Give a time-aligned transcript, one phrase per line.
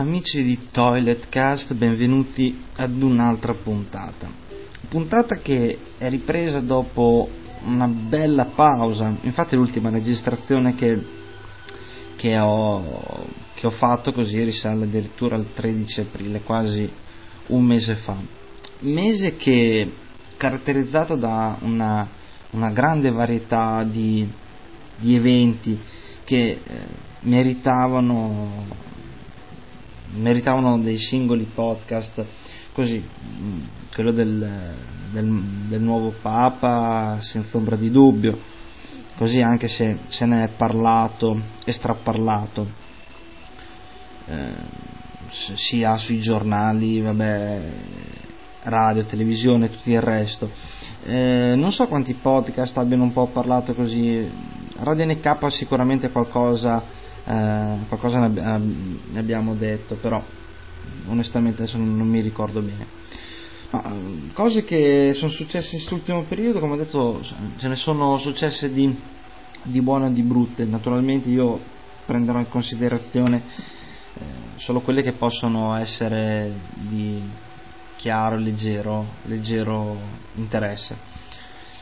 [0.00, 4.32] Amici di Toiletcast, benvenuti ad un'altra puntata.
[4.88, 7.28] Puntata che è ripresa dopo
[7.66, 10.98] una bella pausa, infatti l'ultima registrazione che,
[12.16, 16.90] che, ho, che ho fatto così risale addirittura al 13 aprile, quasi
[17.48, 18.16] un mese fa.
[18.78, 19.86] Mese che
[20.38, 22.08] caratterizzato da una,
[22.52, 24.26] una grande varietà di,
[24.96, 25.78] di eventi
[26.24, 26.58] che eh,
[27.20, 28.88] meritavano
[30.14, 32.24] meritavano dei singoli podcast
[32.72, 33.60] così mm,
[33.94, 34.74] quello del,
[35.10, 38.38] del, del, nuovo Papa senza ombra di dubbio
[39.16, 42.66] così anche se se ne è parlato e straparlato
[44.26, 44.52] eh,
[45.28, 47.60] sia sui giornali vabbè
[48.64, 50.50] radio, televisione tutto il resto.
[51.04, 54.28] Eh, non so quanti podcast abbiano un po' parlato così
[54.76, 56.82] Radio NK sicuramente qualcosa
[57.24, 60.22] eh, qualcosa ne, abbiamo detto, però
[61.06, 62.86] onestamente adesso non, mi ricordo bene.
[63.70, 63.94] Ma,
[64.32, 67.20] cose che sono successe in quest'ultimo periodo, come ho detto,
[67.56, 68.94] ce ne sono successe di,
[69.62, 70.64] di buone e di brutte.
[70.64, 71.60] Naturalmente io
[72.04, 73.42] prenderò in considerazione
[74.14, 74.22] eh,
[74.56, 77.22] solo quelle che possono essere di
[77.96, 79.96] chiaro, leggero, leggero
[80.36, 80.96] interesse.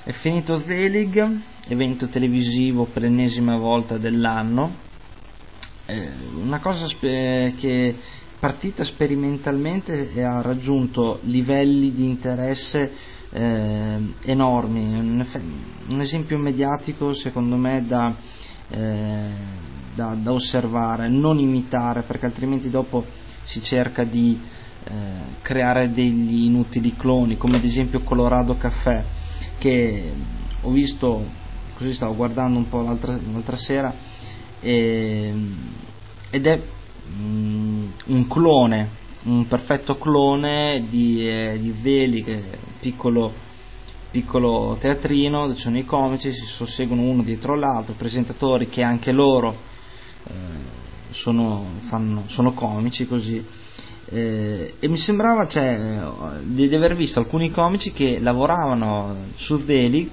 [0.03, 4.88] È finito Zelig, evento televisivo per l'ennesima volta dell'anno, eh,
[5.95, 7.97] una cosa spe- che
[8.39, 12.93] partita sperimentalmente e ha raggiunto livelli di interesse
[13.31, 14.81] eh, enormi.
[14.81, 15.27] Un,
[15.89, 18.15] un, esempio mediatico secondo me da,
[18.69, 19.29] eh,
[19.95, 23.05] da, da, osservare, non imitare perché altrimenti dopo
[23.43, 24.39] si cerca di
[24.85, 24.93] eh,
[25.43, 29.05] creare degli inutili cloni come ad esempio Colorado Caffè
[29.59, 30.13] che
[30.61, 31.25] ho visto,
[31.75, 33.93] così stavo guardando un po' l'altra, l'altra sera
[34.61, 35.33] e,
[36.31, 36.61] ed è
[37.11, 38.89] mm, un clone,
[39.25, 43.33] un perfetto clone di, eh, di Veli, che è piccolo,
[44.11, 49.13] piccolo teatrino, dove ci sono i comici, si susseguono uno dietro l'altro, presentatori che anche
[49.13, 49.57] loro
[50.25, 50.33] eh,
[51.11, 53.45] sono, fanno, sono, comici così.
[54.11, 56.01] Eh, e mi sembrava cioè,
[56.43, 60.11] di, aver visto alcuni comici che lavoravano su Veli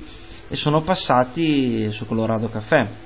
[0.50, 3.05] e sono passati su Colorado Caffè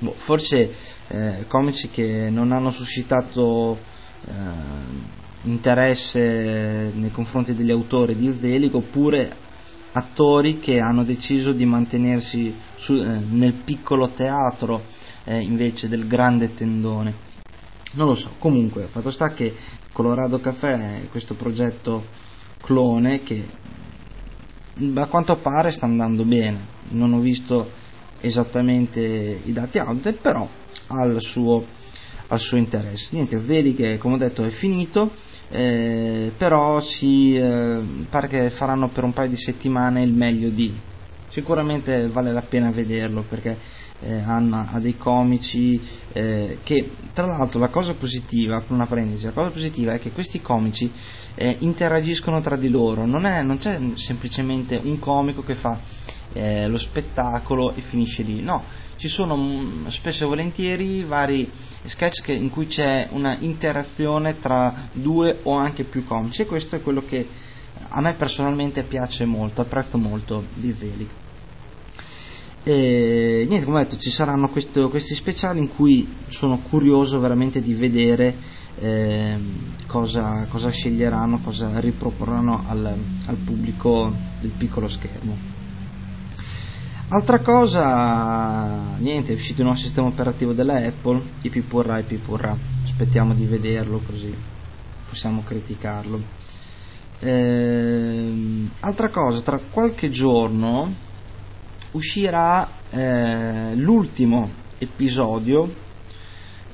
[0.00, 0.74] boh, forse
[1.08, 3.78] eh, comici che non hanno suscitato
[4.26, 4.30] eh,
[5.42, 9.48] interesse nei confronti degli autori di Zelig oppure
[9.92, 14.82] attori che hanno deciso di mantenersi su, eh, nel piccolo teatro
[15.24, 17.28] eh, invece del grande tendone.
[17.92, 19.54] Non lo so, comunque, fatto sta che
[19.92, 22.06] Colorado Café è questo progetto
[22.60, 23.48] clone che
[24.94, 26.78] a quanto pare sta andando bene.
[26.90, 27.70] Non ho visto
[28.20, 30.48] esattamente i dati out, però
[30.88, 31.64] ha il suo,
[32.28, 33.08] al suo interesse.
[33.12, 35.12] Niente, vedi che come ho detto è finito,
[35.50, 40.72] eh, però si, eh, pare che faranno per un paio di settimane il meglio di.
[41.28, 43.56] Sicuramente vale la pena vederlo perché
[44.00, 45.80] eh, Anna ha dei comici
[46.12, 50.40] eh, che tra l'altro la cosa positiva, una parentesi, la cosa positiva è che questi
[50.40, 50.90] comici
[51.34, 55.78] eh, interagiscono tra di loro, non, è, non c'è semplicemente un comico che fa
[56.32, 58.42] eh, lo spettacolo e finisce lì.
[58.42, 58.64] No,
[58.96, 61.50] ci sono mh, mm, spesso e volentieri vari
[61.84, 66.76] sketch che, in cui c'è una interazione tra due o anche più comici e questo
[66.76, 67.26] è quello che
[67.88, 71.08] a me personalmente piace molto, apprezzo molto di Veli.
[72.62, 77.72] E niente, come detto, ci saranno questo, questi speciali in cui sono curioso veramente di
[77.72, 78.36] vedere
[78.78, 79.38] eh,
[79.86, 82.94] cosa, cosa, sceglieranno, cosa riproporranno al,
[83.26, 85.59] al pubblico del piccolo schermo.
[87.12, 92.56] Altra cosa, niente, è uscito il nuovo sistema operativo della Apple, IP purrà, IP purrà,
[92.84, 94.32] aspettiamo di vederlo così
[95.08, 96.22] possiamo criticarlo.
[97.18, 100.94] Eh, altra cosa, tra qualche giorno
[101.90, 105.68] uscirà eh, l'ultimo episodio,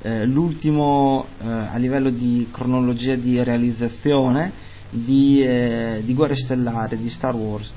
[0.03, 4.53] eh, l'ultimo eh, a livello di cronologia di realizzazione
[4.91, 7.73] di, eh, di Guerre Stellari, di Star Wars,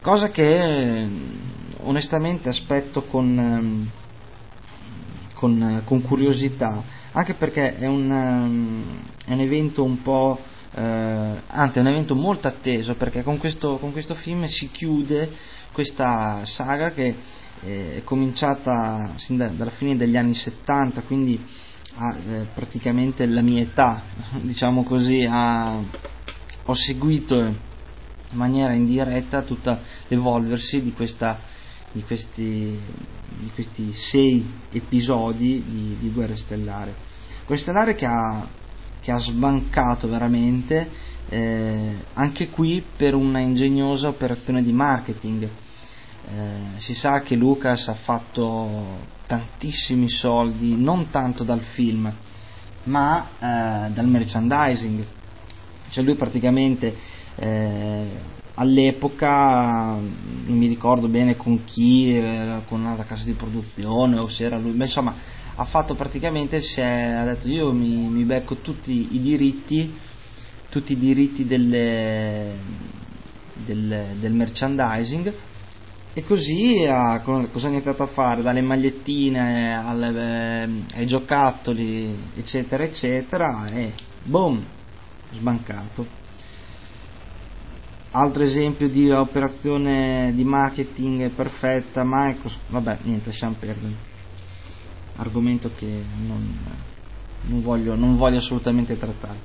[0.00, 1.06] cosa che
[1.84, 3.90] onestamente aspetto con, ehm,
[5.34, 6.82] con, con, curiosità,
[7.12, 8.84] anche perché è un, ehm,
[9.26, 10.38] è un evento un po',
[10.74, 10.80] eh,
[11.46, 15.30] anzi è un evento molto atteso, perché con questo, con questo film si chiude
[15.72, 17.16] questa saga che
[17.60, 21.42] è cominciata sin da, dalla fine degli anni 70, quindi
[21.96, 24.02] ha eh, praticamente la mia età,
[24.40, 25.80] diciamo così, ha,
[26.64, 27.56] ho seguito in
[28.40, 29.78] maniera indiretta tutto
[30.08, 31.38] l'evolversi di questa
[31.94, 32.76] di questi,
[33.28, 36.92] di questi sei episodi di, di Guerra Stellare.
[37.46, 38.44] Guerra Stellare che ha,
[39.00, 40.90] che ha sbancato veramente,
[41.28, 45.44] eh, anche qui per una ingegnosa operazione di marketing.
[45.44, 48.98] Eh, si sa che Lucas ha fatto
[49.28, 52.12] tantissimi soldi, non tanto dal film,
[52.84, 55.06] ma eh, dal merchandising.
[55.90, 56.96] Cioè lui praticamente
[57.36, 62.20] eh, all'epoca non mi ricordo bene con chi,
[62.68, 65.14] con una casa di produzione o se era lui, ma insomma
[65.56, 69.92] ha fatto praticamente, è, ha detto io mi, mi, becco tutti i diritti,
[70.68, 72.56] tutti i diritti delle,
[73.52, 75.32] del, del merchandising
[76.12, 78.42] e così ha, cosa ha iniziato a fare?
[78.42, 83.92] Dalle magliettine alle, eh, ai giocattoli, eccetera, eccetera, e
[84.22, 84.64] boom,
[85.32, 86.22] sbancato.
[88.16, 93.92] Altro esempio di operazione di marketing perfetta, Microsoft, vabbè, niente, lasciamo perdere
[95.16, 96.56] argomento che non,
[97.42, 99.38] non, voglio, non voglio assolutamente trattare.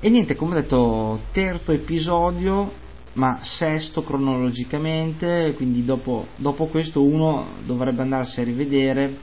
[0.00, 2.72] E niente, come ho detto, terzo episodio,
[3.14, 9.18] ma sesto cronologicamente, quindi dopo, dopo questo uno dovrebbe andarsi a rivedere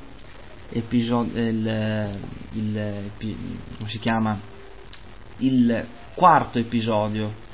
[0.70, 2.20] episodio, il,
[2.52, 3.12] il,
[3.80, 4.40] come si chiama?
[5.38, 7.48] il quarto episodio,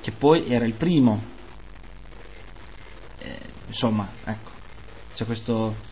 [0.00, 1.22] che poi era il primo.
[3.18, 4.50] Eh, insomma, ecco,
[5.14, 5.88] c'è questo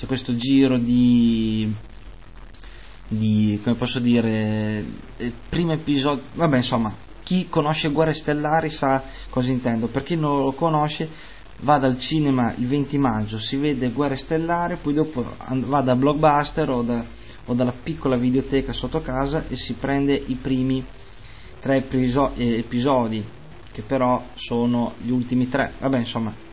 [0.00, 1.70] c'è questo giro di,
[3.06, 4.82] di come posso dire,
[5.18, 10.42] eh, primo episodio, vabbè insomma, chi conosce Guerre Stellari sa cosa intendo, per chi non
[10.42, 11.06] lo conosce
[11.60, 15.36] va dal cinema il 20 maggio, si vede Guerre Stellari, poi dopo
[15.66, 17.04] va da Blockbuster o, da,
[17.44, 20.82] o dalla piccola videoteca sotto casa e si prende i primi
[21.58, 23.22] tre eh, episodi,
[23.80, 26.48] che però sono gli ultimi tre, vabbè insomma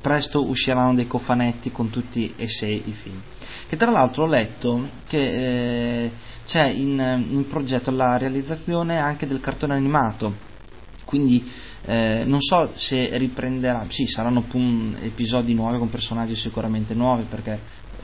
[0.00, 3.20] presto usciranno dei cofanetti con tutti e sei i film.
[3.68, 6.10] Che tra l'altro ho letto che eh,
[6.46, 10.32] c'è in, in, progetto la realizzazione anche del cartone animato,
[11.04, 11.50] quindi
[11.86, 17.58] eh, non so se riprenderà, sì saranno pum, episodi nuovi con personaggi sicuramente nuovi perché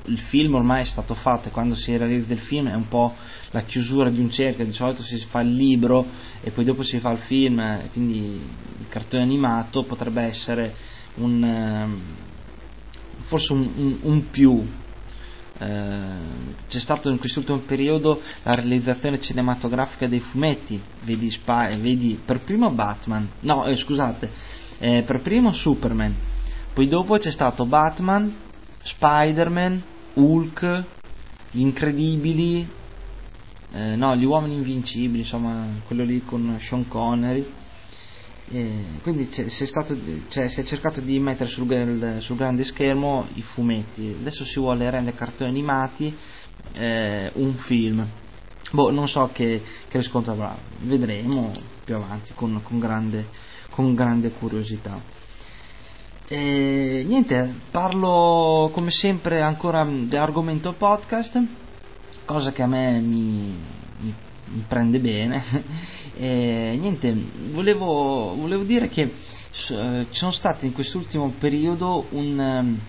[0.07, 3.15] il film ormai è stato fatto e quando si realizza il film è un po'
[3.53, 6.07] la chiusura di un cerchio, di solito si fa il libro
[6.41, 8.41] e poi dopo si fa il film, quindi
[8.79, 10.75] il cartone animato potrebbe essere
[11.15, 12.01] un, ehm,
[13.21, 14.67] forse un, un, un più.
[15.59, 16.01] Eh,
[16.69, 22.71] c'è stato in quest'ultimo periodo la realizzazione cinematografica dei fumetti, vedi, Spy, vedi per primo
[22.71, 24.31] Batman, no eh, scusate,
[24.79, 26.15] eh, per primo Superman,
[26.73, 28.35] poi dopo c'è stato Batman,
[28.83, 29.83] Spider-Man,
[30.15, 30.85] Hulk,
[31.51, 32.69] Gli Incredibili,
[33.73, 37.61] eh, no, Gli Uomini Invincibili, insomma, quello lì con Sean Connery
[38.55, 39.97] eh, quindi si, è stato,
[40.29, 44.91] cioè, si, è cercato di mettere sul, sul, grande schermo i fumetti, adesso si vuole
[44.91, 46.15] rendere cartoni animati
[46.75, 48.07] eh, un film.
[48.73, 51.51] Boh, non so che, che riscontro avrà, vedremo
[51.85, 53.29] più avanti con, con, grande,
[53.71, 55.01] con grande, curiosità.
[56.33, 61.39] E, niente, parlo come sempre ancora dell'argomento podcast,
[62.25, 63.55] cosa che a me mi,
[63.99, 64.15] mi
[64.53, 65.43] mi prende bene.
[66.17, 67.15] e, niente,
[67.51, 72.81] volevo, volevo, dire che eh, ci sono stati in quest'ultimo periodo un, um,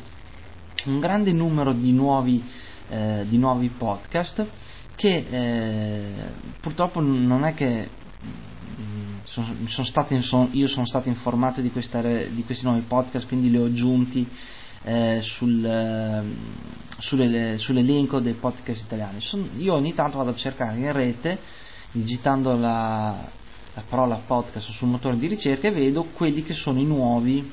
[0.85, 2.41] un grande numero di nuovi,
[2.87, 4.47] eh, di nuovi podcast
[4.95, 6.11] che eh,
[6.61, 7.89] purtroppo non è che
[9.33, 13.49] sono, sono stati, sono, io sono stato informato di, questa, di, questi nuovi podcast, quindi
[13.49, 14.27] li ho aggiunti
[14.83, 16.23] eh, sul, eh,
[16.99, 19.21] sulle, sull'elenco dei podcast italiani.
[19.21, 21.39] Son, io ogni tanto vado a cercare in rete,
[21.93, 23.27] digitando la,
[23.73, 27.51] la parola podcast sul motore di ricerca e vedo quelli che sono i nuovi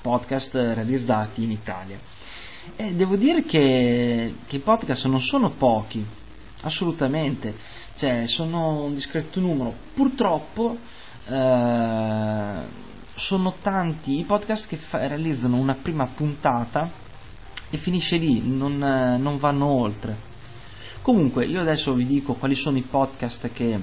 [0.00, 1.98] podcast realizzati in Italia.
[2.76, 6.02] E devo dire che, che i podcast non sono pochi,
[6.62, 7.54] assolutamente,
[7.94, 9.74] cioè sono un discreto numero.
[9.92, 10.78] Purtroppo
[11.26, 12.82] eh,
[13.14, 16.90] sono tanti i podcast che fa- realizzano una prima puntata
[17.70, 20.32] e finisce lì, non, eh, non, vanno oltre.
[21.02, 23.78] Comunque, io adesso vi dico quali sono i podcast che,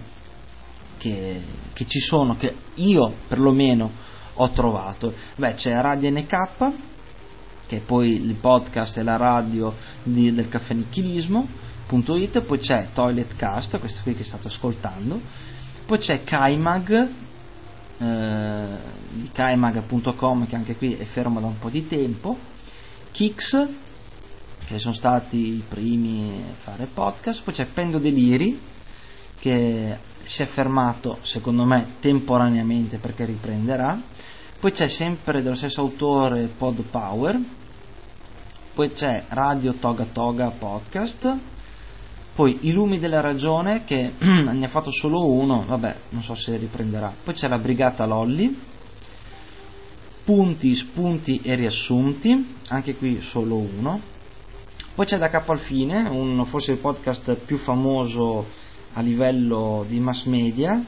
[0.97, 1.41] che,
[1.73, 3.91] che ci sono, che io perlomeno
[4.35, 5.13] ho trovato.
[5.35, 6.71] Beh, c'è Radio NK,
[7.67, 13.79] che è poi il podcast e la radio di, del caffè nichilismo.it, poi c'è Toiletcast,
[13.79, 15.19] questo qui che state ascoltando,
[15.85, 17.09] poi c'è Kaimag,
[18.01, 18.65] eh,
[19.11, 22.37] di kaimag.com che anche qui è fermo da un po' di tempo,
[23.11, 23.67] Kix
[24.65, 28.57] che sono stati i primi a fare podcast, poi c'è Pendo Deliri
[29.37, 33.99] che si è fermato secondo me temporaneamente perché riprenderà,
[34.59, 37.39] poi c'è sempre dello stesso autore Pod Power,
[38.73, 41.35] poi c'è Radio Toga Toga Podcast,
[42.33, 46.55] Poi I lumi della ragione, che ne ha fatto solo uno, vabbè, non so se
[46.55, 47.13] riprenderà.
[47.23, 48.69] Poi c'è la Brigata Lolli,
[50.23, 53.99] Punti, spunti e riassunti, anche qui solo uno.
[54.93, 58.45] Poi c'è Da capo al fine, un, forse il podcast più famoso
[58.93, 60.81] a livello di mass media,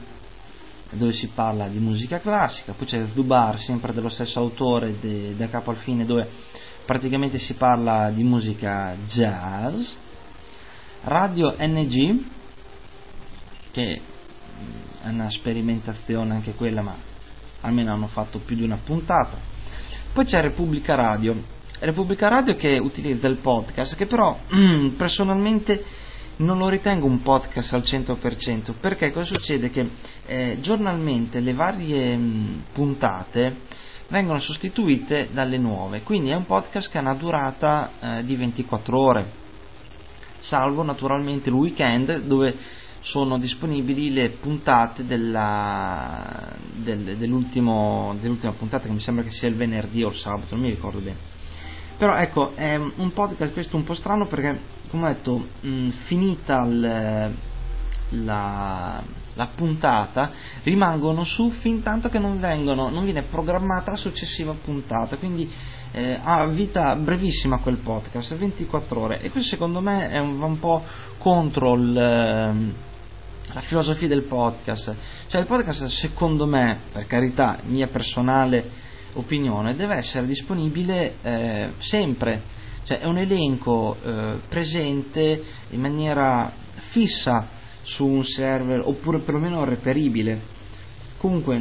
[0.90, 2.72] dove si parla di musica classica.
[2.72, 6.26] Poi c'è Dubar, sempre dello stesso autore, de, Da capo al fine, dove
[6.86, 9.92] praticamente si parla di musica jazz
[11.04, 12.24] Radio NG,
[13.70, 14.00] che
[15.02, 16.96] è una sperimentazione anche quella, ma
[17.60, 19.36] almeno hanno fatto più di una puntata.
[20.14, 21.34] Poi c'è Repubblica Radio,
[21.80, 24.38] Repubblica Radio che utilizza il podcast, che però
[24.96, 25.84] personalmente
[26.36, 29.68] non lo ritengo un podcast al 100%, perché cosa succede?
[29.68, 29.86] Che
[30.24, 33.56] eh, giornalmente le varie mh, puntate
[34.08, 38.98] vengono sostituite dalle nuove, quindi è un podcast che ha una durata eh, di 24
[38.98, 39.42] ore
[40.44, 42.54] salvo naturalmente il weekend dove
[43.00, 48.14] sono disponibili le puntate della, del, dell'ultima
[48.56, 51.32] puntata che mi sembra che sia il venerdì o il sabato, non mi ricordo bene.
[51.96, 54.58] Però ecco, è un podcast questo un po' strano perché,
[54.90, 57.34] come ho detto, mh, finita il,
[58.24, 59.02] la,
[59.34, 60.30] la, puntata,
[60.62, 65.16] rimangono su fin tanto che non, vengono, non viene programmata la successiva puntata.
[65.16, 65.50] Quindi
[65.94, 70.58] eh, ha vita brevissima quel podcast, 24 ore e questo secondo me è un, un
[70.58, 70.82] po'
[71.18, 72.74] contro il, ehm,
[73.52, 74.94] la filosofia del podcast.
[75.28, 78.68] Cioè il podcast secondo me, per carità, mia personale
[79.12, 82.42] opinione, deve essere disponibile eh, sempre,
[82.82, 87.46] cioè è un elenco eh, presente in maniera fissa
[87.82, 90.52] su un server oppure perlomeno reperibile.
[91.18, 91.56] Comunque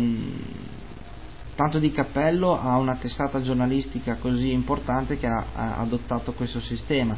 [1.55, 7.15] tanto di cappello a una testata giornalistica così importante che ha, ha adottato questo sistema.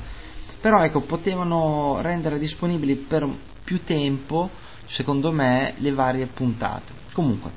[0.59, 3.27] Però ecco, potevano rendere disponibili per
[3.63, 4.49] più tempo,
[4.87, 6.93] secondo me, le varie puntate.
[7.13, 7.51] Comunque,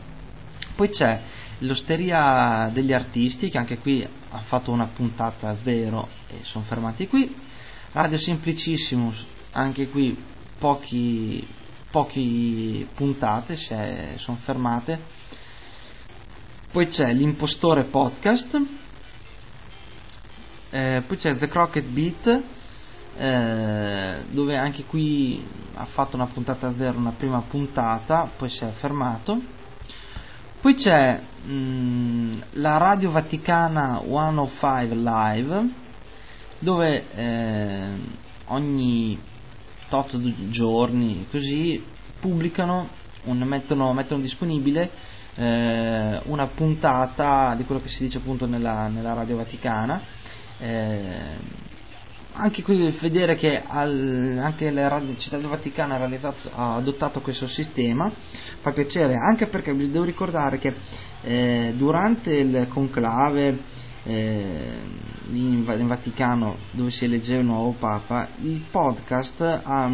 [0.74, 1.20] poi c'è
[1.60, 7.34] l'Osteria degli Artisti, che anche qui ha fatto una puntata zero e sono fermati qui.
[7.92, 10.16] Radio Simplicissimus, anche qui
[10.58, 11.46] pochi,
[11.90, 15.00] pochi puntate, sono fermate
[16.70, 18.60] poi c'è l'impostore podcast,
[20.70, 22.42] eh, poi c'è The Crockett Beat,
[23.16, 25.42] eh, dove anche qui
[25.74, 29.40] ha fatto una puntata zero, una prima puntata, poi si è fermato.
[30.60, 35.68] Poi c'è mh, mm, la Radio Vaticana 105 Live,
[36.58, 37.88] dove eh,
[38.46, 39.18] ogni
[39.88, 40.20] tot
[40.50, 41.82] giorni così
[42.20, 42.88] pubblicano,
[43.24, 44.90] un, mettono, mettono disponibile
[45.38, 50.00] eh, una puntata di quello che si dice appunto nella, nella Radio Vaticana.
[50.60, 51.66] Eh,
[52.40, 57.48] anche qui vedere che al, anche la Radio Città del Vaticano ha, ha, adottato questo
[57.48, 58.10] sistema
[58.60, 60.72] fa piacere, anche perché vi devo ricordare che
[61.22, 63.58] eh, durante il conclave
[64.04, 64.72] eh,
[65.32, 69.90] in, in, Vaticano dove si eleggeva il nuovo Papa, il podcast ha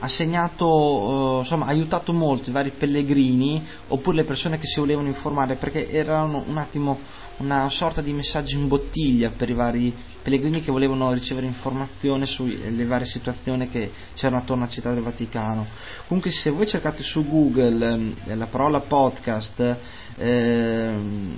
[0.00, 4.80] ha segnato, eh, insomma, ha aiutato molto i vari pellegrini oppure le persone che si
[4.80, 6.98] volevano informare perché erano un attimo
[7.38, 12.84] una sorta di messaggio in bottiglia per i vari pellegrini che volevano ricevere informazione sulle
[12.84, 15.66] varie situazioni che c'erano attorno alla città del Vaticano.
[16.06, 19.76] Comunque se voi cercate su Google eh, la parola podcast,
[20.16, 20.94] eh,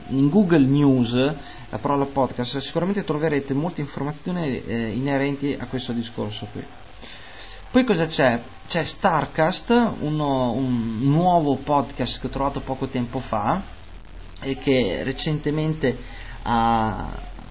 [0.08, 1.14] in Google News
[1.70, 6.64] la parola podcast, sicuramente troverete molte informazioni eh, inerenti a questo discorso qui.
[7.72, 8.42] Poi cosa c'è?
[8.66, 13.62] C'è Starcast, uno, un nuovo podcast che ho trovato poco tempo fa
[14.40, 15.96] e che recentemente
[16.42, 17.08] ha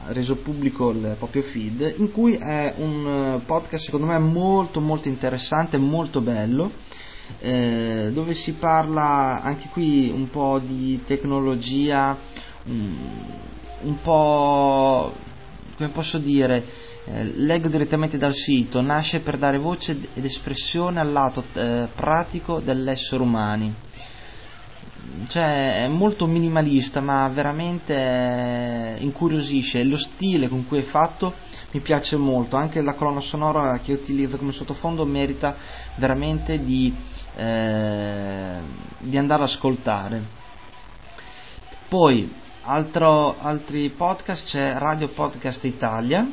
[0.08, 5.78] reso pubblico il proprio feed, in cui è un podcast secondo me molto molto interessante,
[5.78, 6.70] molto bello,
[7.40, 12.18] eh, dove si parla anche qui un po' di tecnologia,
[12.66, 12.94] un,
[13.84, 15.14] un po'
[15.78, 16.62] come posso dire,
[17.06, 22.60] eh, leggo direttamente dal sito, nasce per dare voce ed espressione al lato eh, pratico
[22.60, 23.74] dell'essere umani.
[25.27, 31.34] Cioè è molto minimalista ma veramente eh, incuriosisce, lo stile con cui è fatto
[31.72, 35.56] mi piace molto, anche la colonna sonora che utilizzo come sottofondo merita
[35.96, 36.94] veramente di,
[37.36, 38.56] eh,
[38.98, 40.22] di andare ad ascoltare.
[41.88, 42.32] Poi
[42.63, 46.27] altro, altri podcast c'è Radio Podcast Italia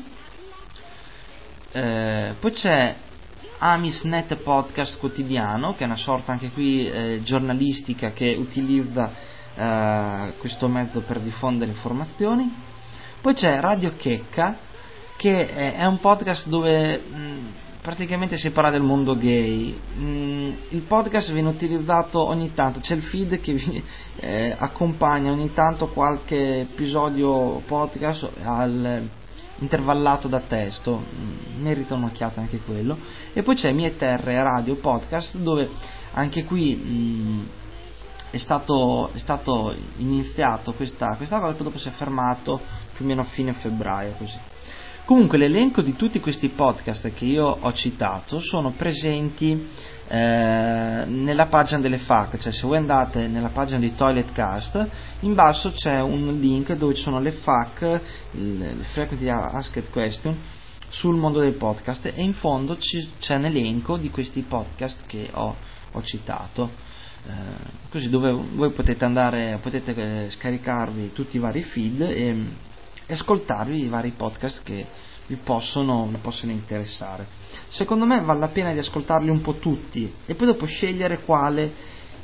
[1.77, 2.95] eh, poi c'è
[3.59, 9.13] Amisnet Podcast Quotidiano, che è una sorta anche qui eh, giornalistica che utilizza
[9.55, 12.51] eh, questo mezzo per diffondere informazioni.
[13.21, 14.57] Poi c'è Radio Checca,
[15.17, 17.53] che è, è un podcast dove mh,
[17.83, 19.79] praticamente si parla del mondo gay.
[19.99, 23.85] Mm, il podcast viene utilizzato ogni tanto, c'è il feed che vi,
[24.21, 29.09] eh, accompagna ogni tanto qualche episodio podcast al,
[29.59, 32.99] intervallato da testo, mm, merita un'occhiata anche quello.
[33.33, 35.69] E poi c'è Mie Terre Radio Podcast dove
[36.13, 37.47] anche qui mh, mm,
[38.31, 42.61] è, stato, è stato iniziato questa, questa cosa, poi dopo si è fermato
[42.93, 44.39] più o meno a fine febbraio così.
[45.07, 49.69] Comunque l'elenco di tutti questi podcast che io ho citato sono presenti
[50.09, 54.89] eh, nella pagina delle FAC, cioè se voi andate nella pagina di Toiletcast,
[55.21, 58.01] in basso c'è un link dove ci sono le FAC,
[58.33, 60.37] le Frequently Asked Question,
[60.89, 65.31] sul mondo del podcast e in fondo ci, c'è un elenco di questi podcast che
[65.33, 65.55] ho,
[65.93, 66.69] ho citato.
[67.29, 67.31] Eh,
[67.91, 72.65] così dove voi potete andare, potete eh, scaricarvi tutti i vari feed e
[73.07, 74.87] e ascoltarvi i vari podcast che
[75.27, 77.27] vi possono, vi possono interessare.
[77.69, 81.73] Secondo me vale la pena di ascoltarli un po' tutti e poi dopo scegliere quale,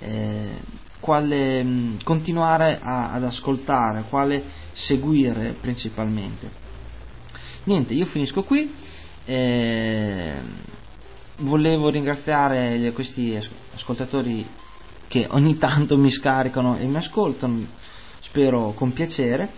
[0.00, 0.50] eh,
[1.00, 6.50] quale mh, continuare a, ad ascoltare, quale seguire principalmente.
[7.64, 8.74] Niente, io finisco qui.
[9.24, 10.34] Eh,
[11.38, 13.38] volevo ringraziare questi
[13.74, 14.44] ascoltatori
[15.06, 17.64] che ogni tanto mi scaricano e mi ascoltano,
[18.20, 19.50] spero con piacere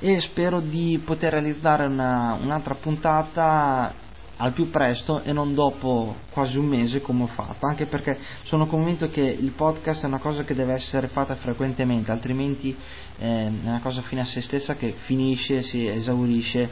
[0.00, 3.94] e spero di poter realizzare una, un'altra puntata
[4.38, 8.66] al più presto e non dopo quasi un mese come ho fatto, anche perché sono
[8.66, 12.74] convinto che il podcast è una cosa che deve essere fatta frequentemente, altrimenti
[13.18, 16.68] eh, è una cosa fine a se stessa che finisce, si esaurisce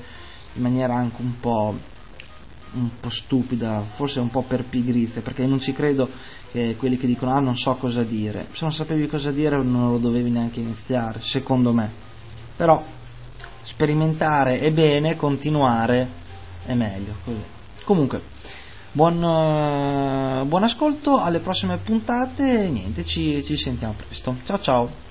[0.54, 1.76] in maniera anche un po',
[2.72, 6.08] un po' stupida, forse un po' per pigrizia, perché non ci credo
[6.50, 9.90] che quelli che dicono ah non so cosa dire, se non sapevi cosa dire non
[9.90, 12.06] lo dovevi neanche iniziare, secondo me.
[12.56, 12.82] Però
[13.68, 16.08] sperimentare è bene, continuare
[16.64, 17.14] è meglio.
[17.22, 17.42] Così.
[17.84, 18.22] Comunque,
[18.92, 24.36] buon, uh, buon ascolto alle prossime puntate niente, ci, ci sentiamo presto.
[24.44, 25.07] Ciao ciao!